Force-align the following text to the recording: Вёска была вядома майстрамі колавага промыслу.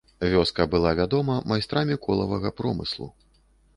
Вёска 0.35 0.65
была 0.71 0.93
вядома 1.01 1.35
майстрамі 1.51 1.99
колавага 2.07 2.53
промыслу. 2.63 3.13